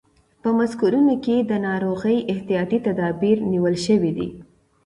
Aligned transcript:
په 0.41 0.49
مرکزونو 0.57 1.13
کې 1.23 1.35
د 1.39 1.51
ناروغۍ 1.67 2.17
احتیاطي 2.33 2.77
تدابیر 2.87 3.37
نیول 3.51 3.75
شوي 3.85 4.11
دي. 4.17 4.27